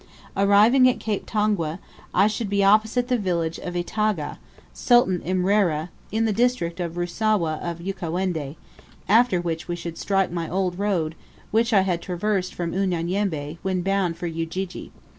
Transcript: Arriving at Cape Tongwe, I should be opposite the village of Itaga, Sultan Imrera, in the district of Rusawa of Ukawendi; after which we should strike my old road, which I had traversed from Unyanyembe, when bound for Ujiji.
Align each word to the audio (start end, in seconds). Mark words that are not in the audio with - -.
Arriving 0.35 0.89
at 0.89 0.99
Cape 0.99 1.27
Tongwe, 1.27 1.77
I 2.11 2.25
should 2.25 2.49
be 2.49 2.63
opposite 2.63 3.07
the 3.07 3.19
village 3.19 3.59
of 3.59 3.75
Itaga, 3.75 4.39
Sultan 4.73 5.19
Imrera, 5.19 5.89
in 6.11 6.25
the 6.25 6.33
district 6.33 6.79
of 6.79 6.95
Rusawa 6.97 7.59
of 7.61 7.77
Ukawendi; 7.77 8.55
after 9.07 9.39
which 9.39 9.67
we 9.67 9.75
should 9.75 9.99
strike 9.99 10.31
my 10.31 10.49
old 10.49 10.79
road, 10.79 11.13
which 11.51 11.71
I 11.71 11.81
had 11.81 12.01
traversed 12.01 12.55
from 12.55 12.73
Unyanyembe, 12.73 13.59
when 13.61 13.83
bound 13.83 14.17
for 14.17 14.25
Ujiji. 14.25 14.91